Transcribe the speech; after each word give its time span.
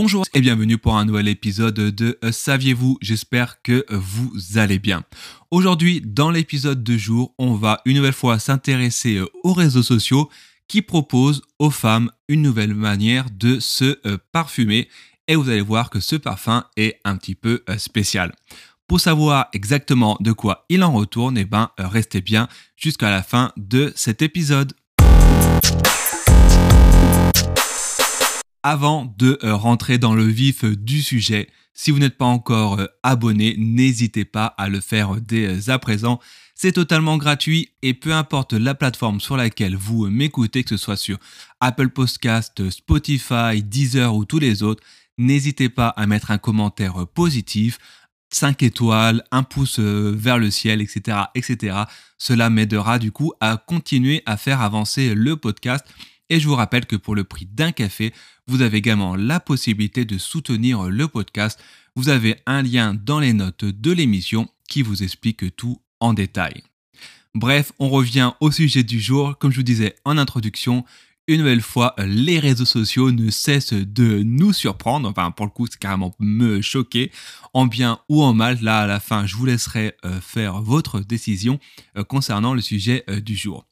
Bonjour 0.00 0.24
et 0.32 0.40
bienvenue 0.40 0.78
pour 0.78 0.96
un 0.96 1.04
nouvel 1.04 1.26
épisode 1.26 1.74
de 1.74 2.20
euh, 2.22 2.30
Saviez-vous? 2.30 2.98
J'espère 3.00 3.62
que 3.62 3.84
vous 3.90 4.32
allez 4.54 4.78
bien. 4.78 5.02
Aujourd'hui, 5.50 6.00
dans 6.00 6.30
l'épisode 6.30 6.84
de 6.84 6.96
jour, 6.96 7.34
on 7.36 7.54
va 7.54 7.80
une 7.84 7.96
nouvelle 7.96 8.12
fois 8.12 8.38
s'intéresser 8.38 9.16
euh, 9.16 9.26
aux 9.42 9.52
réseaux 9.52 9.82
sociaux 9.82 10.30
qui 10.68 10.82
proposent 10.82 11.42
aux 11.58 11.70
femmes 11.70 12.12
une 12.28 12.42
nouvelle 12.42 12.74
manière 12.74 13.26
de 13.28 13.58
se 13.58 13.98
euh, 14.06 14.18
parfumer 14.30 14.88
et 15.26 15.34
vous 15.34 15.48
allez 15.48 15.60
voir 15.60 15.90
que 15.90 15.98
ce 15.98 16.14
parfum 16.14 16.64
est 16.76 17.00
un 17.04 17.16
petit 17.16 17.34
peu 17.34 17.64
spécial. 17.76 18.32
Pour 18.86 19.00
savoir 19.00 19.48
exactement 19.52 20.16
de 20.20 20.30
quoi 20.30 20.64
il 20.68 20.84
en 20.84 20.92
retourne, 20.92 21.36
eh 21.36 21.44
ben, 21.44 21.70
restez 21.76 22.20
bien 22.20 22.46
jusqu'à 22.76 23.10
la 23.10 23.24
fin 23.24 23.50
de 23.56 23.92
cet 23.96 24.22
épisode. 24.22 24.74
Avant 28.70 29.10
de 29.16 29.38
euh, 29.44 29.54
rentrer 29.54 29.96
dans 29.96 30.14
le 30.14 30.24
vif 30.24 30.62
euh, 30.62 30.76
du 30.76 31.00
sujet, 31.00 31.48
si 31.72 31.90
vous 31.90 31.98
n'êtes 31.98 32.18
pas 32.18 32.26
encore 32.26 32.78
euh, 32.78 32.84
abonné, 33.02 33.54
n'hésitez 33.56 34.26
pas 34.26 34.44
à 34.58 34.68
le 34.68 34.80
faire 34.80 35.22
dès 35.22 35.70
à 35.70 35.78
présent. 35.78 36.20
C'est 36.54 36.72
totalement 36.72 37.16
gratuit 37.16 37.70
et 37.80 37.94
peu 37.94 38.12
importe 38.12 38.52
la 38.52 38.74
plateforme 38.74 39.22
sur 39.22 39.38
laquelle 39.38 39.74
vous 39.74 40.08
m'écoutez, 40.08 40.64
que 40.64 40.68
ce 40.68 40.76
soit 40.76 40.98
sur 40.98 41.16
Apple 41.60 41.88
Podcast, 41.88 42.68
Spotify, 42.68 43.62
Deezer 43.62 44.14
ou 44.14 44.26
tous 44.26 44.38
les 44.38 44.62
autres, 44.62 44.84
n'hésitez 45.16 45.70
pas 45.70 45.88
à 45.88 46.06
mettre 46.06 46.30
un 46.30 46.36
commentaire 46.36 47.06
positif, 47.06 47.78
5 48.34 48.62
étoiles, 48.64 49.24
un 49.30 49.44
pouce 49.44 49.78
vers 49.78 50.36
le 50.36 50.50
ciel, 50.50 50.82
etc., 50.82 51.16
etc. 51.34 51.84
Cela 52.18 52.50
m'aidera 52.50 52.98
du 52.98 53.12
coup 53.12 53.32
à 53.40 53.56
continuer 53.56 54.22
à 54.26 54.36
faire 54.36 54.60
avancer 54.60 55.14
le 55.14 55.36
podcast. 55.38 55.86
Et 56.30 56.40
je 56.40 56.48
vous 56.48 56.54
rappelle 56.54 56.86
que 56.86 56.96
pour 56.96 57.14
le 57.14 57.24
prix 57.24 57.46
d'un 57.46 57.72
café, 57.72 58.12
vous 58.46 58.62
avez 58.62 58.78
également 58.78 59.16
la 59.16 59.40
possibilité 59.40 60.04
de 60.04 60.18
soutenir 60.18 60.84
le 60.84 61.08
podcast. 61.08 61.58
Vous 61.96 62.08
avez 62.08 62.36
un 62.46 62.62
lien 62.62 62.94
dans 62.94 63.20
les 63.20 63.32
notes 63.32 63.64
de 63.64 63.92
l'émission 63.92 64.48
qui 64.68 64.82
vous 64.82 65.02
explique 65.02 65.56
tout 65.56 65.80
en 66.00 66.12
détail. 66.12 66.62
Bref, 67.34 67.72
on 67.78 67.88
revient 67.88 68.32
au 68.40 68.50
sujet 68.50 68.82
du 68.82 69.00
jour. 69.00 69.36
Comme 69.38 69.52
je 69.52 69.56
vous 69.56 69.62
disais 69.62 69.94
en 70.04 70.18
introduction, 70.18 70.84
une 71.28 71.40
nouvelle 71.40 71.60
fois, 71.60 71.94
les 71.98 72.38
réseaux 72.38 72.64
sociaux 72.64 73.12
ne 73.12 73.30
cessent 73.30 73.74
de 73.74 74.22
nous 74.22 74.54
surprendre. 74.54 75.08
Enfin, 75.08 75.30
pour 75.30 75.44
le 75.44 75.50
coup, 75.50 75.66
c'est 75.70 75.78
carrément 75.78 76.14
me 76.18 76.62
choquer, 76.62 77.12
en 77.52 77.66
bien 77.66 78.00
ou 78.08 78.22
en 78.22 78.32
mal. 78.32 78.58
Là, 78.62 78.80
à 78.80 78.86
la 78.86 78.98
fin, 78.98 79.26
je 79.26 79.36
vous 79.36 79.44
laisserai 79.44 79.94
euh, 80.06 80.22
faire 80.22 80.62
votre 80.62 81.00
décision 81.00 81.60
euh, 81.98 82.02
concernant 82.02 82.54
le 82.54 82.62
sujet 82.62 83.04
euh, 83.10 83.20
du 83.20 83.36
jour. 83.36 83.66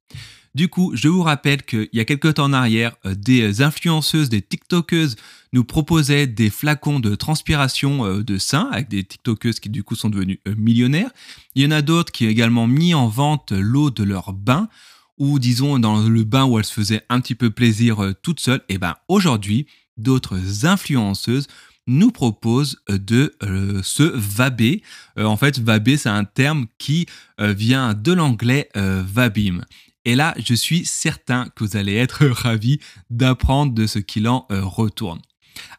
Du 0.56 0.68
coup, 0.68 0.92
je 0.94 1.08
vous 1.08 1.22
rappelle 1.22 1.62
qu'il 1.64 1.90
y 1.92 2.00
a 2.00 2.06
quelques 2.06 2.32
temps 2.32 2.44
en 2.44 2.54
arrière, 2.54 2.96
euh, 3.04 3.14
des 3.14 3.60
influenceuses, 3.60 4.30
des 4.30 4.40
TikTokeuses 4.40 5.16
nous 5.52 5.64
proposaient 5.64 6.26
des 6.26 6.48
flacons 6.48 6.98
de 6.98 7.14
transpiration 7.14 8.06
euh, 8.06 8.24
de 8.24 8.38
sein 8.38 8.70
avec 8.72 8.88
des 8.88 9.04
TikTokeuses 9.04 9.60
qui 9.60 9.68
du 9.68 9.84
coup 9.84 9.96
sont 9.96 10.08
devenues 10.08 10.40
euh, 10.48 10.54
millionnaires. 10.56 11.10
Il 11.56 11.62
y 11.62 11.66
en 11.66 11.72
a 11.72 11.82
d'autres 11.82 12.10
qui 12.10 12.24
ont 12.24 12.30
également 12.30 12.66
mis 12.66 12.94
en 12.94 13.06
vente 13.06 13.52
l'eau 13.52 13.90
de 13.90 14.02
leur 14.02 14.32
bain 14.32 14.70
ou 15.18 15.38
disons 15.38 15.78
dans 15.78 16.00
le 16.08 16.24
bain 16.24 16.46
où 16.46 16.58
elles 16.58 16.64
se 16.64 16.72
faisaient 16.72 17.02
un 17.10 17.20
petit 17.20 17.34
peu 17.34 17.50
plaisir 17.50 18.14
toutes 18.22 18.40
seules. 18.40 18.62
Et 18.70 18.78
ben 18.78 18.94
aujourd'hui, 19.08 19.66
d'autres 19.98 20.64
influenceuses 20.64 21.48
nous 21.86 22.12
proposent 22.12 22.80
de 22.88 23.34
se 23.82 24.02
vaber. 24.02 24.82
en 25.16 25.36
fait, 25.36 25.58
vaber, 25.58 25.96
c'est 25.96 26.08
un 26.08 26.24
terme 26.24 26.66
qui 26.78 27.06
vient 27.38 27.94
de 27.94 28.12
l'anglais 28.12 28.68
vabim. 28.74 29.62
Et 30.06 30.14
là, 30.14 30.34
je 30.38 30.54
suis 30.54 30.86
certain 30.86 31.50
que 31.54 31.64
vous 31.64 31.76
allez 31.76 31.96
être 31.96 32.26
ravis 32.28 32.78
d'apprendre 33.10 33.74
de 33.74 33.86
ce 33.88 33.98
qu'il 33.98 34.28
en 34.28 34.46
euh, 34.52 34.64
retourne. 34.64 35.20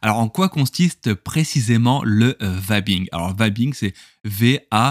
Alors, 0.02 0.18
en 0.18 0.28
quoi 0.28 0.50
consiste 0.50 1.14
précisément 1.14 2.02
le 2.04 2.36
euh, 2.42 2.58
vabbing 2.60 3.08
Alors, 3.10 3.34
vabbing, 3.34 3.72
c'est 3.72 3.94
V-A-B-B-I-N-G, 4.24 4.84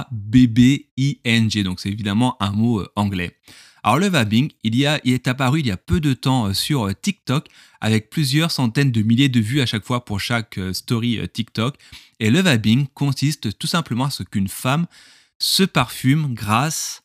donc 1.64 1.80
c'est 1.80 1.90
évidemment 1.90 2.36
un 2.42 2.52
mot 2.52 2.80
euh, 2.82 2.92
anglais. 2.96 3.38
Alors, 3.84 4.00
le 4.00 4.08
vabbing, 4.08 4.50
il, 4.64 4.76
y 4.76 4.88
a, 4.88 5.00
il 5.04 5.14
est 5.14 5.28
apparu 5.28 5.60
il 5.60 5.68
y 5.68 5.72
a 5.72 5.78
peu 5.78 6.00
de 6.00 6.14
temps 6.14 6.52
sur 6.56 6.90
TikTok, 7.00 7.46
avec 7.80 8.10
plusieurs 8.10 8.50
centaines 8.50 8.92
de 8.92 9.04
milliers 9.04 9.30
de 9.30 9.40
vues 9.40 9.62
à 9.62 9.68
chaque 9.68 9.86
fois 9.86 10.04
pour 10.04 10.20
chaque 10.20 10.60
story 10.74 11.20
TikTok. 11.32 11.76
Et 12.20 12.32
le 12.32 12.42
vabbing 12.42 12.88
consiste 12.88 13.56
tout 13.60 13.68
simplement 13.68 14.06
à 14.06 14.10
ce 14.10 14.24
qu'une 14.24 14.48
femme 14.48 14.88
se 15.38 15.62
parfume 15.62 16.34
grâce, 16.34 17.04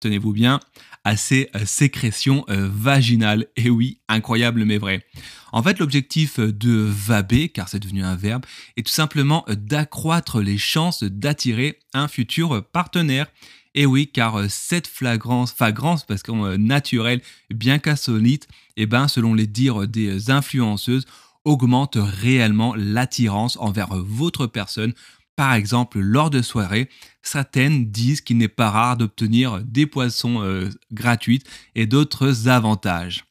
tenez-vous 0.00 0.32
bien, 0.32 0.60
à 1.04 1.16
ses 1.16 1.48
euh, 1.54 1.64
sécrétions 1.64 2.44
euh, 2.50 2.68
vaginales. 2.70 3.46
Et 3.56 3.70
oui, 3.70 4.00
incroyable 4.08 4.64
mais 4.64 4.78
vrai. 4.78 5.04
En 5.52 5.62
fait, 5.62 5.78
l'objectif 5.78 6.38
euh, 6.38 6.52
de 6.52 6.70
vaber, 6.70 7.48
car 7.48 7.68
c'est 7.68 7.78
devenu 7.78 8.04
un 8.04 8.16
verbe, 8.16 8.44
est 8.76 8.86
tout 8.86 8.92
simplement 8.92 9.44
d'accroître 9.48 10.40
les 10.40 10.58
chances 10.58 11.02
d'attirer 11.02 11.78
un 11.94 12.08
futur 12.08 12.64
partenaire. 12.64 13.26
Et 13.74 13.86
oui, 13.86 14.08
car 14.08 14.50
cette 14.50 14.88
flagrance, 14.88 15.52
flagrance, 15.52 16.04
parce 16.04 16.24
qu'on 16.24 16.58
naturel, 16.58 17.22
bien 17.50 17.78
qu'insolite, 17.78 18.48
eh 18.76 18.86
ben, 18.86 19.06
selon 19.06 19.32
les 19.32 19.46
dires 19.46 19.86
des 19.86 20.30
influenceuses, 20.30 21.06
augmente 21.44 21.96
réellement 21.96 22.74
l'attirance 22.74 23.56
envers 23.60 23.94
votre 23.94 24.48
personne 24.48 24.92
par 25.36 25.54
exemple, 25.54 26.00
lors 26.00 26.28
de 26.30 26.42
soirées, 26.42 26.88
certaines 27.22 27.90
disent 27.90 28.20
qu'il 28.20 28.36
n'est 28.36 28.48
pas 28.48 28.70
rare 28.70 28.96
d'obtenir 28.96 29.62
des 29.64 29.86
poissons 29.86 30.42
euh, 30.42 30.68
gratuites 30.92 31.46
et 31.74 31.86
d'autres 31.86 32.48
avantages. 32.48 33.24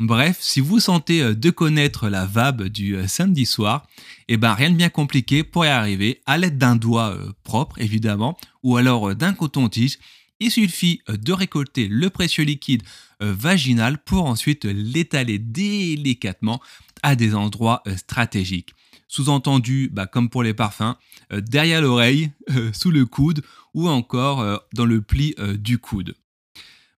Bref, 0.00 0.38
si 0.40 0.60
vous 0.60 0.80
sentez 0.80 1.22
euh, 1.22 1.34
de 1.34 1.50
connaître 1.50 2.08
la 2.08 2.24
VAB 2.24 2.68
du 2.68 2.96
euh, 2.96 3.06
samedi 3.06 3.44
soir, 3.44 3.86
eh 4.28 4.36
ben 4.36 4.54
rien 4.54 4.70
de 4.70 4.76
bien 4.76 4.88
compliqué 4.88 5.44
pour 5.44 5.64
y 5.66 5.68
arriver 5.68 6.22
à 6.26 6.38
l'aide 6.38 6.58
d'un 6.58 6.76
doigt 6.76 7.18
propre 7.44 7.78
évidemment 7.80 8.38
ou 8.62 8.76
alors 8.76 9.14
d'un 9.14 9.34
coton-tige. 9.34 9.98
Il 10.40 10.50
suffit 10.50 11.02
de 11.08 11.32
récolter 11.32 11.86
le 11.86 12.10
précieux 12.10 12.44
liquide 12.44 12.82
vaginal 13.20 13.98
pour 14.02 14.24
ensuite 14.24 14.64
l'étaler 14.64 15.38
délicatement 15.38 16.60
à 17.02 17.14
des 17.14 17.34
endroits 17.34 17.82
stratégiques. 17.96 18.74
Sous-entendu, 19.12 19.90
bah, 19.92 20.06
comme 20.06 20.30
pour 20.30 20.42
les 20.42 20.54
parfums, 20.54 20.94
euh, 21.34 21.42
derrière 21.42 21.82
l'oreille, 21.82 22.30
euh, 22.56 22.70
sous 22.72 22.90
le 22.90 23.04
coude 23.04 23.42
ou 23.74 23.86
encore 23.86 24.40
euh, 24.40 24.56
dans 24.72 24.86
le 24.86 25.02
pli 25.02 25.34
du 25.58 25.76
coude. 25.76 26.14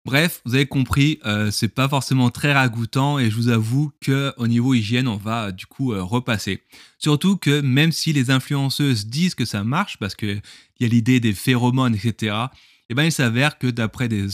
Bref, 0.05 0.41
vous 0.45 0.55
avez 0.55 0.67
compris, 0.67 1.19
c'est 1.49 1.73
pas 1.73 1.89
forcément 1.89 2.29
très 2.29 2.53
ragoûtant 2.53 3.17
et 3.17 3.31
je 3.31 3.35
vous 3.35 3.49
avoue 3.49 3.91
que 4.01 4.31
au 4.37 4.45
niveau 4.45 4.75
hygiène, 4.75 5.07
on 5.07 5.17
va 5.17 5.51
du 5.51 5.65
coup 5.65 5.95
repasser. 5.95 6.61
Surtout 6.99 7.37
que 7.37 7.59
même 7.61 7.91
si 7.91 8.13
les 8.13 8.29
influenceuses 8.29 9.07
disent 9.07 9.33
que 9.33 9.45
ça 9.45 9.63
marche 9.63 9.97
parce 9.97 10.13
qu'il 10.13 10.43
y 10.79 10.85
a 10.85 10.87
l'idée 10.87 11.19
des 11.19 11.33
phéromones, 11.33 11.95
etc. 11.95 12.35
Eh 12.89 12.93
ben, 12.93 13.05
il 13.05 13.11
s'avère 13.11 13.57
que 13.57 13.65
d'après 13.65 14.07
des, 14.07 14.27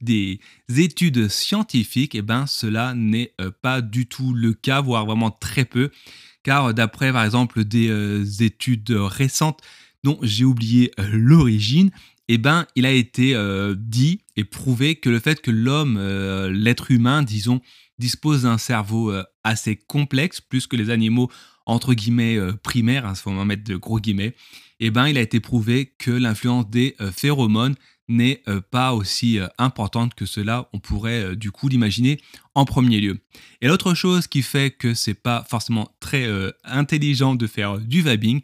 des, 0.00 0.40
études 0.74 1.28
scientifiques, 1.28 2.14
eh 2.14 2.22
ben, 2.22 2.46
cela 2.46 2.94
n'est 2.94 3.34
pas 3.60 3.82
du 3.82 4.06
tout 4.06 4.32
le 4.32 4.54
cas, 4.54 4.80
voire 4.80 5.04
vraiment 5.04 5.30
très 5.30 5.66
peu 5.66 5.90
car 6.42 6.74
d'après 6.74 7.12
par 7.12 7.24
exemple 7.24 7.64
des 7.64 7.88
euh, 7.88 8.24
études 8.40 8.90
récentes 8.90 9.60
dont 10.04 10.18
j'ai 10.22 10.44
oublié 10.44 10.92
euh, 10.98 11.08
l'origine, 11.12 11.90
eh 12.28 12.38
ben, 12.38 12.66
il 12.76 12.86
a 12.86 12.92
été 12.92 13.34
euh, 13.34 13.74
dit 13.76 14.20
et 14.36 14.44
prouvé 14.44 14.96
que 14.96 15.10
le 15.10 15.18
fait 15.18 15.40
que 15.40 15.50
l'homme, 15.50 15.98
l'être 16.50 16.90
humain, 16.90 17.22
disons, 17.22 17.60
dispose 17.98 18.42
d'un 18.42 18.58
cerveau 18.58 19.12
assez 19.42 19.76
complexe, 19.76 20.40
plus 20.40 20.66
que 20.66 20.76
les 20.76 20.90
animaux 20.90 21.30
entre 21.66 21.94
guillemets 21.94 22.38
primaires, 22.62 23.02
il 23.04 23.10
hein, 23.10 23.14
faut 23.14 23.32
mettre 23.44 23.64
de 23.64 23.76
gros 23.76 23.98
guillemets, 23.98 24.34
eh 24.78 24.90
ben, 24.90 25.08
il 25.08 25.18
a 25.18 25.20
été 25.20 25.40
prouvé 25.40 25.94
que 25.98 26.10
l'influence 26.10 26.70
des 26.70 26.94
phéromones 27.12 27.74
n'est 28.08 28.42
euh, 28.48 28.60
pas 28.60 28.94
aussi 28.94 29.38
euh, 29.38 29.46
importante 29.58 30.14
que 30.14 30.26
cela, 30.26 30.68
on 30.72 30.80
pourrait 30.80 31.22
euh, 31.22 31.36
du 31.36 31.50
coup 31.50 31.68
l'imaginer 31.68 32.20
en 32.54 32.64
premier 32.64 33.00
lieu. 33.00 33.20
Et 33.60 33.68
l'autre 33.68 33.94
chose 33.94 34.26
qui 34.26 34.42
fait 34.42 34.70
que 34.70 34.94
c'est 34.94 35.14
pas 35.14 35.46
forcément 35.48 35.92
très 36.00 36.28
intelligent 36.64 37.34
de 37.34 37.46
faire 37.46 37.78
du 37.78 38.02
vabbing, 38.02 38.40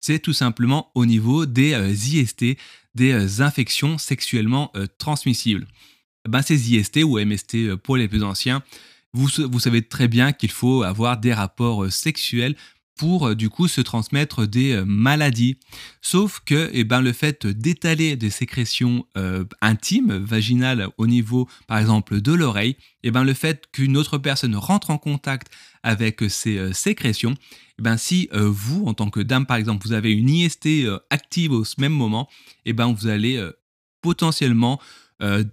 c'est 0.00 0.20
tout 0.20 0.32
simplement 0.32 0.90
au 0.94 1.04
niveau 1.04 1.44
des 1.44 1.74
IST, 2.14 2.56
des 2.94 3.42
infections 3.42 3.98
sexuellement 3.98 4.72
transmissibles. 4.98 5.66
Ben, 6.26 6.40
ces 6.40 6.72
IST 6.72 7.02
ou 7.04 7.18
MST 7.18 7.74
pour 7.76 7.96
les 7.96 8.08
plus 8.08 8.22
anciens, 8.22 8.62
vous, 9.12 9.28
vous 9.50 9.60
savez 9.60 9.82
très 9.82 10.08
bien 10.08 10.32
qu'il 10.32 10.50
faut 10.50 10.82
avoir 10.82 11.18
des 11.18 11.34
rapports 11.34 11.92
sexuels 11.92 12.56
pour 12.98 13.34
du 13.34 13.48
coup 13.48 13.68
se 13.68 13.80
transmettre 13.80 14.46
des 14.46 14.82
maladies. 14.84 15.56
Sauf 16.02 16.40
que 16.44 16.68
eh 16.72 16.84
ben, 16.84 17.00
le 17.00 17.12
fait 17.12 17.46
d'étaler 17.46 18.16
des 18.16 18.30
sécrétions 18.30 19.06
intimes, 19.62 20.18
vaginales 20.18 20.88
au 20.98 21.06
niveau 21.06 21.48
par 21.66 21.78
exemple 21.78 22.20
de 22.20 22.32
l'oreille, 22.32 22.76
eh 23.04 23.10
ben, 23.10 23.24
le 23.24 23.32
fait 23.34 23.64
qu'une 23.72 23.96
autre 23.96 24.18
personne 24.18 24.56
rentre 24.56 24.90
en 24.90 24.98
contact 24.98 25.48
avec 25.82 26.22
ces 26.28 26.72
sécrétions, 26.74 27.34
eh 27.78 27.82
ben, 27.82 27.96
si 27.96 28.28
vous, 28.32 28.84
en 28.86 28.94
tant 28.94 29.10
que 29.10 29.20
dame 29.20 29.46
par 29.46 29.56
exemple, 29.56 29.86
vous 29.86 29.94
avez 29.94 30.12
une 30.12 30.28
IST 30.28 30.68
active 31.10 31.52
au 31.52 31.64
même 31.78 31.92
moment, 31.92 32.28
eh 32.66 32.72
ben, 32.72 32.92
vous 32.92 33.06
allez 33.06 33.42
potentiellement 34.02 34.80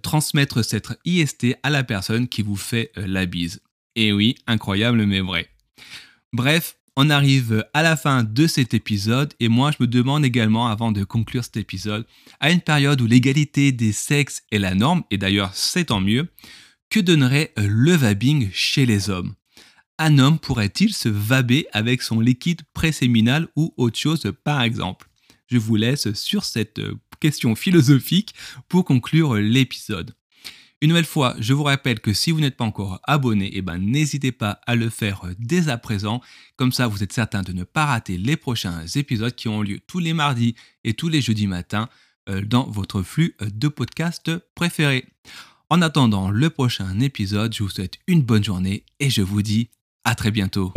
transmettre 0.02 0.64
cette 0.64 0.88
IST 1.04 1.56
à 1.62 1.70
la 1.70 1.84
personne 1.84 2.28
qui 2.28 2.42
vous 2.42 2.56
fait 2.56 2.90
la 2.96 3.24
bise. 3.26 3.62
Et 3.94 4.12
oui, 4.12 4.36
incroyable 4.46 5.06
mais 5.06 5.20
vrai. 5.20 5.48
Bref, 6.32 6.76
on 6.96 7.10
arrive 7.10 7.66
à 7.74 7.82
la 7.82 7.96
fin 7.96 8.24
de 8.24 8.46
cet 8.46 8.72
épisode 8.72 9.34
et 9.38 9.48
moi 9.48 9.70
je 9.70 9.76
me 9.80 9.86
demande 9.86 10.24
également 10.24 10.68
avant 10.68 10.92
de 10.92 11.04
conclure 11.04 11.44
cet 11.44 11.58
épisode, 11.58 12.06
à 12.40 12.50
une 12.50 12.62
période 12.62 13.00
où 13.00 13.06
l'égalité 13.06 13.70
des 13.70 13.92
sexes 13.92 14.42
est 14.50 14.58
la 14.58 14.74
norme, 14.74 15.02
et 15.10 15.18
d'ailleurs 15.18 15.50
c'est 15.54 15.86
tant 15.86 16.00
mieux, 16.00 16.28
que 16.88 17.00
donnerait 17.00 17.52
le 17.56 17.92
vabbing 17.92 18.48
chez 18.52 18.86
les 18.86 19.10
hommes? 19.10 19.34
Un 19.98 20.18
homme 20.18 20.38
pourrait-il 20.38 20.92
se 20.92 21.08
vaber 21.08 21.66
avec 21.72 22.02
son 22.02 22.20
liquide 22.20 22.62
préséminal 22.74 23.48
ou 23.56 23.74
autre 23.76 23.98
chose 23.98 24.32
par 24.44 24.62
exemple? 24.62 25.08
Je 25.46 25.58
vous 25.58 25.76
laisse 25.76 26.12
sur 26.14 26.44
cette 26.44 26.80
question 27.20 27.54
philosophique 27.54 28.34
pour 28.68 28.84
conclure 28.84 29.34
l'épisode. 29.34 30.14
Une 30.82 30.90
nouvelle 30.90 31.06
fois, 31.06 31.34
je 31.38 31.54
vous 31.54 31.62
rappelle 31.62 32.00
que 32.00 32.12
si 32.12 32.30
vous 32.30 32.40
n'êtes 32.40 32.56
pas 32.56 32.64
encore 32.64 33.00
abonné, 33.04 33.50
eh 33.54 33.62
ben, 33.62 33.78
n'hésitez 33.78 34.30
pas 34.30 34.60
à 34.66 34.74
le 34.74 34.90
faire 34.90 35.22
dès 35.38 35.68
à 35.70 35.78
présent. 35.78 36.20
Comme 36.56 36.70
ça, 36.70 36.86
vous 36.86 37.02
êtes 37.02 37.14
certain 37.14 37.42
de 37.42 37.52
ne 37.52 37.64
pas 37.64 37.86
rater 37.86 38.18
les 38.18 38.36
prochains 38.36 38.86
épisodes 38.94 39.34
qui 39.34 39.48
ont 39.48 39.62
lieu 39.62 39.80
tous 39.86 40.00
les 40.00 40.12
mardis 40.12 40.54
et 40.84 40.92
tous 40.92 41.08
les 41.08 41.22
jeudis 41.22 41.46
matins 41.46 41.88
euh, 42.28 42.42
dans 42.42 42.68
votre 42.68 43.02
flux 43.02 43.36
de 43.40 43.68
podcast 43.68 44.30
préféré. 44.54 45.06
En 45.70 45.80
attendant 45.80 46.30
le 46.30 46.50
prochain 46.50 47.00
épisode, 47.00 47.54
je 47.54 47.62
vous 47.62 47.70
souhaite 47.70 47.98
une 48.06 48.22
bonne 48.22 48.44
journée 48.44 48.84
et 49.00 49.08
je 49.08 49.22
vous 49.22 49.40
dis 49.40 49.70
à 50.04 50.14
très 50.14 50.30
bientôt. 50.30 50.74